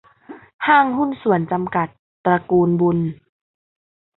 [0.67, 1.87] ห้างหุ้นส่วนจำกัด
[2.25, 2.99] ตระกูลบุญ